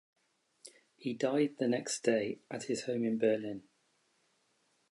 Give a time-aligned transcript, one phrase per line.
[0.95, 3.65] He died the next day at his home in Berlin.